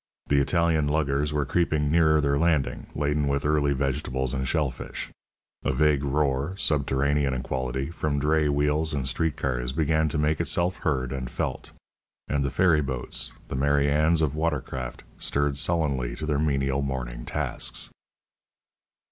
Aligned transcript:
The 0.29 0.39
Italian 0.41 0.87
luggers 0.87 1.31
were 1.31 1.45
creeping 1.45 1.91
nearer 1.91 2.19
their 2.19 2.39
landing, 2.39 2.87
laden 2.95 3.27
with 3.27 3.45
early 3.45 3.71
vegetables 3.73 4.33
and 4.33 4.47
shellfish. 4.47 5.11
A 5.63 5.71
vague 5.71 6.03
roar, 6.03 6.57
subterranean 6.57 7.35
in 7.35 7.43
quality, 7.43 7.91
from 7.91 8.17
dray 8.17 8.49
wheels 8.49 8.95
and 8.95 9.07
street 9.07 9.37
cars, 9.37 9.73
began 9.73 10.09
to 10.09 10.17
make 10.17 10.39
itself 10.41 10.77
heard 10.77 11.11
and 11.11 11.29
felt; 11.29 11.71
and 12.27 12.43
the 12.43 12.49
ferryboats, 12.49 13.31
the 13.47 13.55
Mary 13.55 13.87
Anns 13.91 14.23
of 14.23 14.33
water 14.33 14.59
craft, 14.61 15.03
stirred 15.19 15.55
sullenly 15.55 16.15
to 16.15 16.25
their 16.25 16.39
menial 16.39 16.81
morning 16.81 17.23
tasks. 17.23 17.91